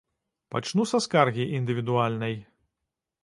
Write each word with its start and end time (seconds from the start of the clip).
Пачну 0.53 0.85
са 0.91 1.01
скаргі 1.07 1.45
індывідуальнай. 1.59 2.35